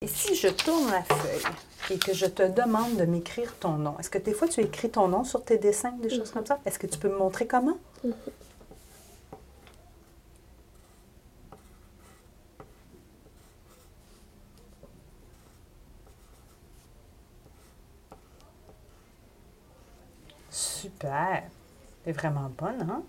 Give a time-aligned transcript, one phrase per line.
[0.00, 1.42] Et si je tourne la feuille
[1.90, 4.90] et que je te demande de m'écrire ton nom, est-ce que des fois tu écris
[4.90, 6.54] ton nom sur tes dessins, des choses comme ça?
[6.54, 6.68] Mm-hmm.
[6.68, 7.78] Est-ce que tu peux me montrer comment?
[8.06, 8.12] Mm-hmm.
[20.48, 21.42] Super.
[22.04, 23.02] T'es vraiment bonne, hein?